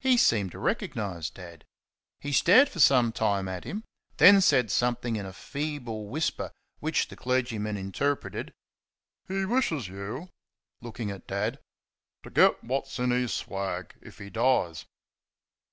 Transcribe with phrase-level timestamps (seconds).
[0.00, 1.64] He seemed to recognise Dad.
[2.18, 3.84] He stared for some time at him,
[4.16, 6.50] then said something in a feeble whisper,
[6.80, 8.52] which the clergyman interpreted
[9.28, 10.28] "He wishes you"
[10.82, 11.60] looking at Dad
[12.24, 14.86] "to get what's in his swag if he dies."